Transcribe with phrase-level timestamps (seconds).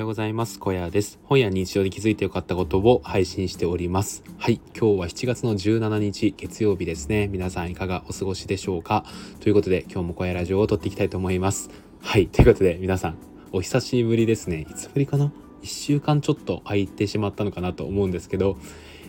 [0.00, 0.58] ようございます。
[0.58, 1.18] 小屋です。
[1.24, 4.22] 本や日常で気づいてよかったことを配信しております。
[4.38, 4.60] はい。
[4.78, 7.28] 今日は7月の17日月曜日ですね。
[7.28, 9.04] 皆さんいかがお過ごしでしょうか？
[9.40, 11.70] ということで今日も小屋ラジオを撮っていきたいと思います。
[12.02, 12.26] はい。
[12.26, 13.18] ということで皆さん
[13.52, 14.66] お久しぶりですね。
[14.70, 15.32] いつぶりかな
[15.62, 18.58] ?1 週間ちょっと空いてしまったのかなと思うんですけど、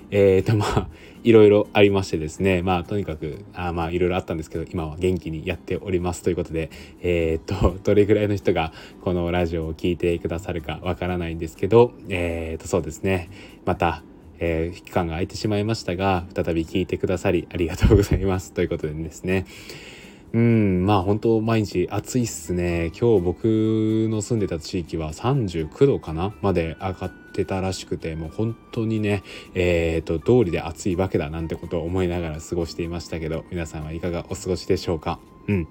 [0.10, 0.88] えーとまあ
[1.23, 2.62] いろいろありましてですね。
[2.64, 6.70] まあとにかくあまあいろいろあったんですけど今は元気にやっておりますということで
[7.02, 13.30] えーと どれぐらいの人がこのラジオを聴いてくださるかわからないんですけどえーとそうですね。
[13.66, 14.04] また
[14.40, 18.53] えー、期間が空いてしまいましたが再び聞いてくださりありがとうございます。
[18.53, 19.45] ということでですね。
[20.34, 22.92] うんまあ本当毎日暑いっすね。
[23.00, 23.45] 今日僕
[24.12, 26.34] の住んでた地域は39度かな？
[26.42, 29.23] まで上がってたらしくてもう本当にね
[29.54, 35.20] えっ、ー、と通りで暑いわけだなんてことを思いながら過ごしていましたけど皆さんはいかがお過ごしでしょうか？
[35.48, 35.68] うん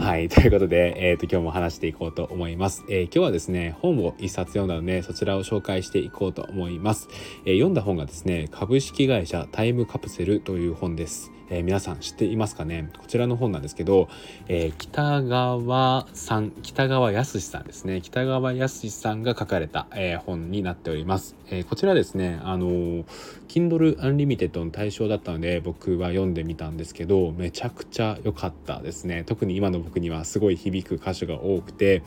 [0.00, 0.28] はい。
[0.28, 2.84] ということで、えっ、ー、と、今日も話していこうと思います。
[2.88, 7.08] えー、今日はですね、本を一冊読んだので、そちらを紹介していこうと思います。
[7.44, 11.32] えー、読んだ本がですね、株式会社タイムカプセルという本です。
[11.50, 12.90] えー、皆さん知っていますかね？
[12.98, 14.08] こちらの本なんですけど、
[14.48, 18.00] えー、北川さん北川康さんですね。
[18.00, 23.04] 北川康さんが書かれた、えー、本になっております、えこちらですねあの
[23.48, 29.24] Kindle Unlimited の対象だったので僕は読んでみたんですけどめちゃくちゃ良かったですね。
[29.24, 32.02] 特に今の僕にはすごい響く箇所が多くて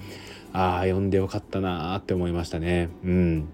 [0.53, 2.89] ああ読んでよかったなーって思いましたね。
[3.03, 3.50] うん。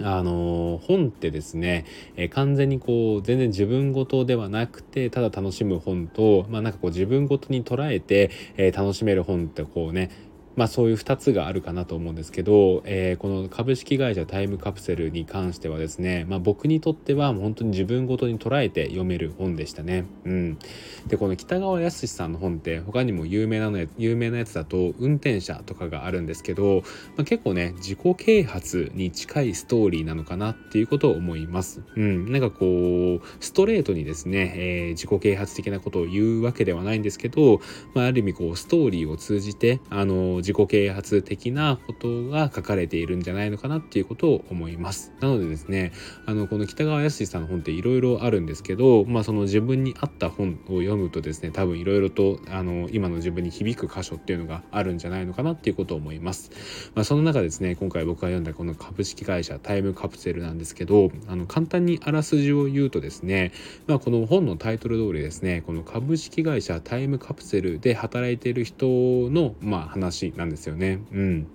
[0.00, 1.84] あの本ってですね、
[2.16, 10.10] え、完全にこう全然自分ごとではなくてただ楽しむ本と、まあ、なんかこう自分ごとに捉えて、え、楽しめる本ってこうね
[10.56, 20.04] まあそういう2つがあるかなと思うんですけど、えー、この株式会社タイムカプセルに関してはですね、まあ、僕にとっては本当に自分ごとに捉えて読める本でしたね。
[20.24, 20.58] うん、
[21.06, 26.82] でこの北川康さんの本って他にも有名なの有名なやつだと運転者とかがあるんですけど、
[27.16, 31.82] まあ、結構ね自己啓発に近いストーリーなのかなっていうことを思います。
[31.96, 37.60] うん、なんかこうストレートにですね、えー、自己啓発的なことを言うわけではないんですけど、
[37.94, 45.12] まあ、ある意味こうストーリーを通じてあの自己啓発的なことが書かれているんじゃないのかなっていうことを思います。
[45.20, 45.92] なのでですね、
[46.26, 56.50] あの、この北川康さんの本っていろいろあるんですけど、まあその自分に合った本を読むとですね、多分いろいろと、あの、今の自分に響く箇所っていうのがあるんじゃないのかなっていうことを思います。
[56.94, 63.52] まあその中ですね、今回僕が読んだこの株式会社タイムカプセルなんですけど、あの、簡単にあらすじを言うとですね、
[63.86, 71.00] まあこの本のタイトル通りですね、この株式会社タイムカプセルで働いている人の、まあ話なんですよね。
[71.12, 71.46] うん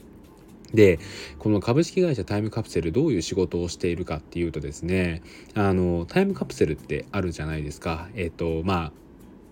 [0.73, 0.99] で
[1.39, 5.21] この株式会社タイムカプセルどういう仕事をしているかっていうとですね
[5.53, 8.91] あのタイムカプセルってあるじゃないですかえっ、とまあ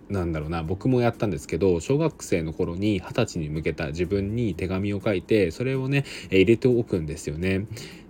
[0.09, 7.65] なんだろうな僕もやったんですけど小学生の頃に二十歳に向けた自分に手紙を書いてそれをね入れておくんですよね。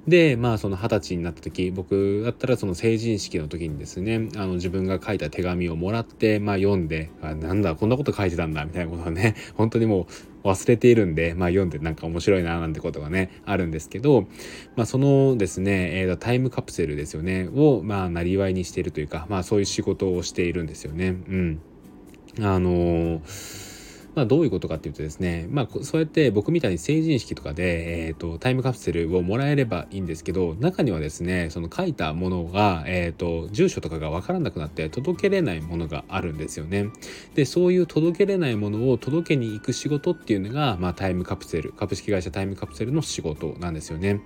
[0.07, 10.07] でまあその二十歳になった時僕だったらその成人式の時にですねあの自分が書いた手紙をもらってまあ読んであなんだこんなこと書いてたんだみたいなことをね 本当にも
[10.43, 14.27] う忘れているんで、まあ、読んでなんか面白いななんてことがねあるんですけど、
[14.75, 21.07] まあ、そのですね、えー、タイムカプセルですよねをまあなりわいにしているというかまあそういう仕事をしているんですよね。
[21.07, 21.59] うん
[22.41, 23.21] あの
[24.15, 36.87] まあ、どういうことかっていうとですね、まあ、そうやって僕みたいに成人式とかで、えーと、タイムカプセルをもらえればいいんですけど中にはですねその書いたものが、えーと、住所とかが分からなくなって届けれないものがあるんですよね。
[37.35, 44.21] でそういう届けれないものを届けに行く仕事っていうのが、まあ、タイムカプセル株式会社タイムカプセルの仕事なんですよね。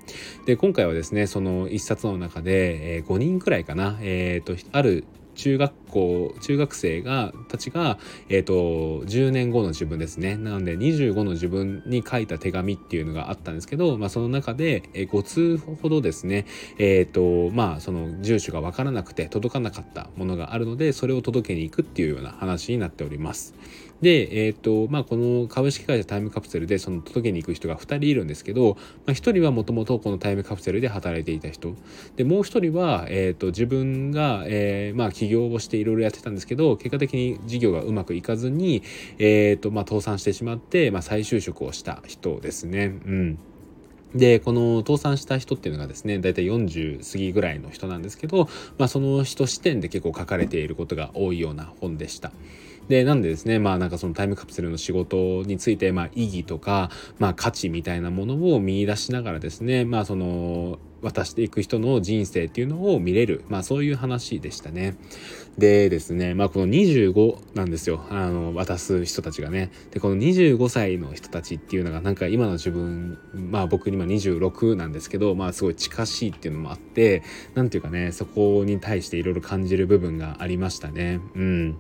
[0.46, 5.06] で今回はですねその一冊の中で、えー、5人くらいかな、えーとある
[5.39, 16.45] 中学校中学生がたちが、えーと、10年後の自分ですねなので25の自分に書いた手紙っていうのがあったんですけど、まあ、その中で、え5通ほどですね
[16.78, 23.53] えっ、ー、とまあその住所が分からなくて届かなかったものがあるのでそれを届けに行くっていうような話になっております。
[24.01, 31.75] で、えっ、ー、と、まあ、この株式会社タイムカプセルでその届けに行く人が2人いるんですけど、まあ、1人はもともとこのタイムカプセルで働いていた人。
[32.16, 38.84] で、もう1人は、えっ、ー、と、自分が、えー、まあ、起業をしていろいろやってたんですけど、結果的に事業がうまくいかずに、
[39.17, 42.99] えっ、と、まあ、倒産してしまって、まあ、再就職をした人ですね。
[43.05, 43.37] うん。
[44.16, 52.31] で、この倒産した人っていうのがですね、だいたい40過ぎぐらいの人なんですけど、まあ、その人視点で結構書かれていることが多いような本でした。
[52.90, 56.90] でなんでですねまあなんかそのタイムカプセルの仕事についてまあ意義とか
[57.20, 64.97] まあ価値みたいなものを見出しながらですねまあその渡していく人の人生っていうのを見れる、まあそういう話でしたね。
[65.58, 68.06] でですね、まあこの25なんですよ。
[68.09, 69.72] あの、渡す人たちがね。
[69.91, 77.24] で、この25歳の人たちっていうのがなんか今の自分、まあ僕今26なんですけど、まあすごい近しいっていうのもあって、
[77.56, 81.20] なんていうかね、そこに対していろいろ感じる部分がありましたね。
[81.36, 81.78] うん。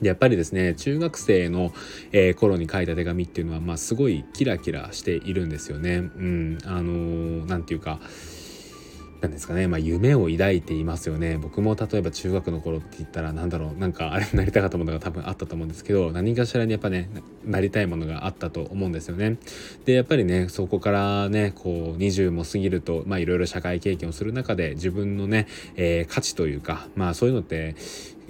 [0.00, 1.72] でやっぱりですね中学生の、
[2.12, 5.96] えー、頃に書いた手紙っていうのは、まあ、すごいキラキラしているんですよね。
[5.96, 8.00] うん、あのー、て言うか
[9.20, 11.36] なんですかね、まあ、夢を抱いていますよね。
[11.36, 13.78] 僕も例えば中学の頃って言ったら何だろう。
[13.78, 17.10] なんかあれになりたかったものが多分あったと思うんですけど何かしらにやっぱね
[17.44, 19.38] なりたいものがあったと思うんですよね
[19.84, 25.46] でやっぱりねそこからねこう20も過ぎるとまあいろいろ社会経験をする中で自分のね、
[25.76, 27.74] えー、価値というかまあそういうのって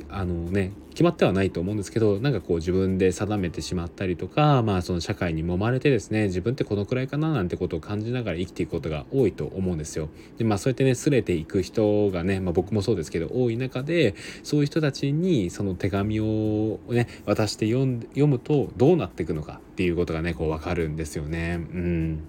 [0.08, 10.08] あのね決まってはないと思うんですけどなんかこう自分で定めてしまったりとかまあその社会に揉まれてですね自分ってこのくらいかななんてことを感じながら生きていくことが多いと思うんですよ。
[10.38, 21.55] でまあそうやってねすれていく人がね、まあ、僕もそうですけど多い中でそういう人たちにその手紙をね渡して読ん読むとどうなっていくのかっていうことがねこう分かるんですよね。
[21.56, 22.23] うん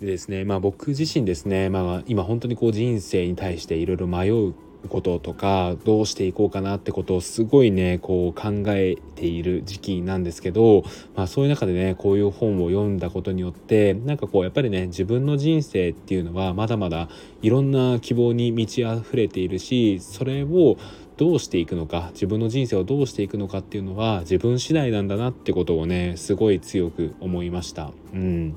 [0.00, 4.54] でですねまあ僕自身ですねまあ今本当にこう人生に対していろいろ迷う
[4.88, 10.84] こととかどうしていこうかなってことをすごいねこう考えている時期なんですけど、
[11.14, 17.08] まあ、そういう中でねこういう本を読んだことによってなんかこうやっぱりね自分の人生っていうのはまだまだ
[17.42, 20.76] いろんな希望に満ち溢れているしそれを
[21.16, 27.90] どうしていくのか自分の人生をどうしていくのかっていうのは自分次第なんだなってことをねすごい強く思いました。
[28.12, 28.54] うん、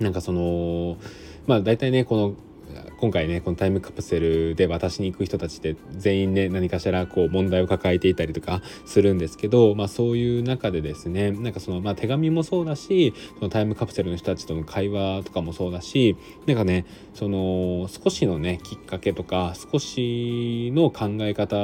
[0.00, 0.96] なんかその
[1.46, 2.34] まあ大体ねこの
[2.98, 21.56] 今回ねこのタイムカプセルで渡しに行く人たちって全員ね何かしらこう問題を抱えていたりとかするんですけど、まあ、そういう中でですねなんかその、まあ、手紙もそうだしそのタイムカプセルの人たちとの会話とかもそうだしなんかねその少しのねきっかけとか少しの考え方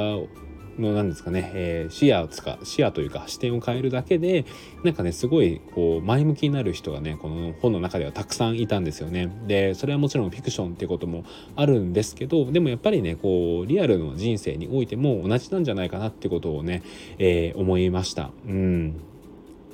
[0.77, 4.45] 何ですかね、えー、視野を使う視野というか視点を変えるだけで
[4.83, 9.31] なんかねすごいこう前向きになる人がねこの本の中ではたくさんいたんですよね。
[9.47, 11.23] でそれはもちろんフィクションっていうことも
[11.55, 16.83] あるんですけどでもやっぱりねこうリアルの人生においても同じなんじゃないかなってことをね、
[17.19, 18.31] えー、思いました。
[18.47, 18.95] うん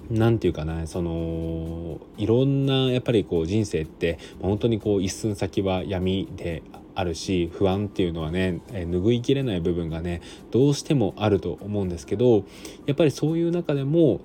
[0.10, 6.63] 何て言うかなそのいろんなやっぱりこう人生って本当にこう一寸先は闇で
[6.95, 10.21] あるし不安っていうのはね、え拭いきれない部分がね
[10.51, 12.44] どうしてもあると思うんですけど
[12.86, 14.21] やっぱりそういう中でも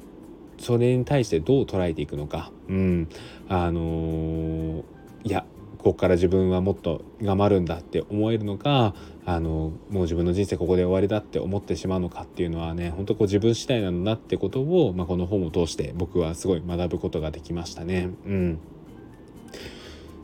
[0.59, 3.09] それに対してどう捉えていくのか、うん、
[3.49, 4.83] あのー、
[5.25, 5.45] いや
[5.79, 8.95] ここから自分はもっと頑張るんだって思えるのか
[9.27, 18.09] あのもう自分の人生ここで終わりだって思ってしまうのかっていうのはね本当こう自分次第なんだなってことを、まあ、この本を通して僕はすごい学ぶことができましたね。
[18.27, 18.59] うん。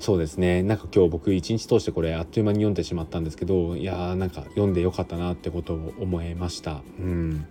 [0.00, 0.62] そうですね。
[0.62, 6.80] なんか今日僕一日通してこれあっという間に読んでしまったんですけどいやーなんか読んでよかったなってことを思いました。
[6.98, 7.46] うん。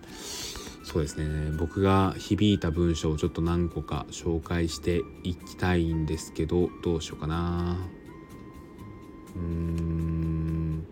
[0.82, 1.52] そうですね。
[1.56, 7.76] 僕が響いた文章をちょっと何個か紹介していきたいんですけどどうしようかな。
[9.36, 10.84] うん。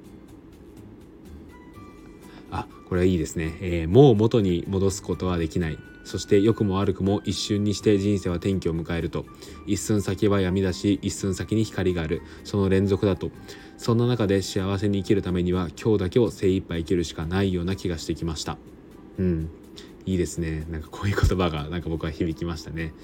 [2.52, 5.78] あこれはいいですね、えー、もう元に戻すことはできない。
[6.08, 9.26] そして良くも悪くも一瞬にして人生は転機を迎えると。
[9.66, 12.22] 一寸先は闇だし一寸先に光がある。
[12.44, 13.30] その連続だと。
[13.76, 18.56] そんな中で幸せに生きるためには今日だけを精一杯生きるしかないような気がしてきました。
[19.18, 19.50] うん。
[20.06, 20.64] いいですね。
[20.70, 22.94] なんかこういう言葉がなんか僕は響きましたね。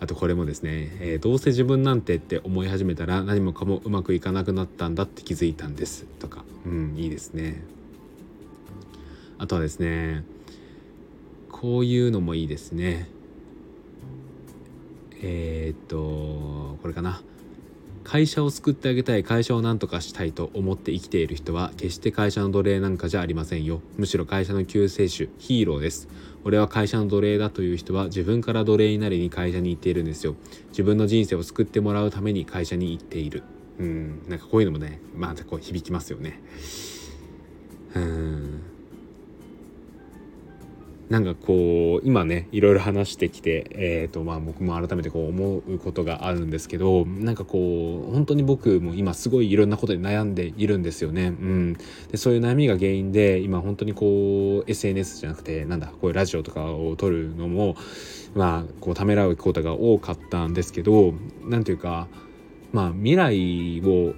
[0.00, 6.04] あとこれもですね、えー、どうせ自分なんてって思い始めたら何もかもうまくいかなくなったんだって気づいたんです。
[6.18, 6.44] とか。
[6.66, 7.64] うんいいですね。
[9.38, 10.22] あとはですね
[11.62, 13.06] こういうのもいいですね。
[15.22, 17.22] えー、っとこれかな。
[18.02, 23.80] 会社を救ってあげたい会社を何とかしたいと思って生きている人は決して会社の奴隷なんかじゃありませんよ。
[23.96, 26.08] むしろ会社の救世主ヒーローです。
[26.42, 30.34] 俺は会社の奴隷だという人は自分から奴隷になりに会社に行っているんですよ。
[30.70, 33.44] 自分の人生を救ってもらうために会社に行っている。
[33.78, 36.42] うんなんかこういうのもねまたこう響きますよね。
[37.94, 38.71] うん。
[41.12, 51.26] なんかこう今ねいろいろ話してきて、えーとまあ、僕も改めてこう思うことがあるんですけどなんかこう本当に僕も今すごいいろんなことに悩んでいるんですよね。
[51.26, 51.76] うん、
[52.10, 57.76] でそういう悩みが原因で今本当にこう SNS じゃなくてなんだこういうラジオとかを撮るのも
[58.34, 61.12] まあこうためらうことが多かったんですけど
[61.44, 62.08] 何ていうか
[62.72, 64.14] まあ未来を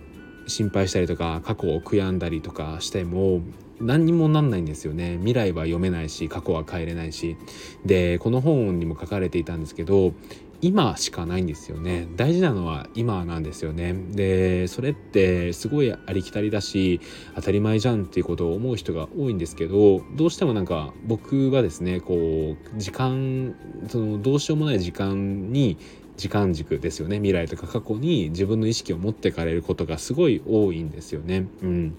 [0.47, 3.41] 心配したりとか過去を悔やんだりとかしても
[3.85, 5.17] 何にもなんないんですよね。
[5.19, 7.37] 未来は読めないし過去は変えれないし。
[7.85, 10.15] でこの本にも書かれていたんですけど
[10.61, 12.09] 今しかないんですよね。
[12.17, 13.95] 大事なのは今なんですよね。
[14.13, 17.01] でそれってすごいありきたりだし
[17.35, 23.55] 当たり前じゃんっていうことを思う人が多いんですけどどうしてもなんか僕はですねこう時間
[23.89, 25.77] そのどうしようもない時間に
[26.17, 27.17] 時間軸ですよね。
[27.17, 31.47] 未来とか過去に自分の意識を持ってかれることがすごい多いんですよね。
[31.63, 31.95] うん。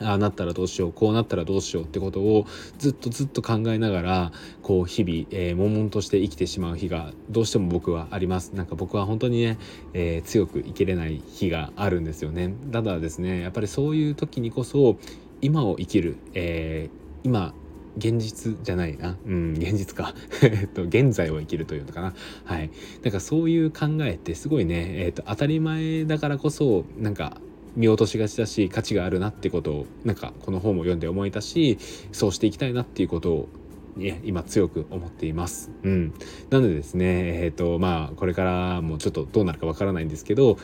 [0.00, 2.46] ああなったらどうしようこうなったらどうしようってことを
[2.78, 4.32] ずっとずっと考えながら
[4.62, 9.58] こう日々、えー、悶々として生きてしまう日がどうしても僕はありますなんか僕は本当にね、
[9.92, 14.96] えー、強く生きれない日があるんですよねただですねやっぱりそういう時にこそ
[15.40, 17.54] 今を生きる、えー、今
[17.96, 19.16] 現実じゃないな。
[19.26, 20.14] うん、現実か。
[20.42, 22.14] えっと、現在を生きるというのかな。
[22.44, 22.70] はい。
[23.02, 27.38] だからそういう考えってすごいね、えっと、当たり前だからこそ、なんか、
[27.76, 31.78] 見落としがちだし価値があるなってことをなんかこの本を読んで思えたし
[32.12, 33.48] そうしていきたいなっていうことを
[33.96, 35.70] ね、今強く思っています。
[35.82, 36.14] うん。
[36.50, 40.56] なのでですね、えっ、ー、と、まあ、これからもちょっとどうなるかわからないんですけど、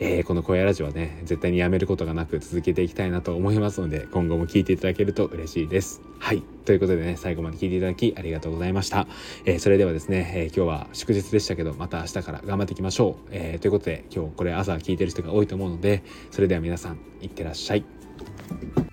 [0.00, 6.00] えー、この小屋ラジオはね絶対にやめることがなく続けていきたいなと思いますので今後も聞いていただけると嬉しいです。
[6.18, 6.42] はい。
[6.64, 9.06] ということでね最後まで聞いていただきありがとうございました、
[9.46, 18.87] えー、それではですね、えー、今日は祝日でしたけどまた明日から頑張っていきましょう、えということで今日これ朝聞いてる人が多いと思うのでそれでは皆さんいってらっしゃい。